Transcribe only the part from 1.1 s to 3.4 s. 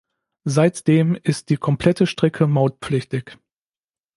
ist die komplette Strecke mautpflichtig.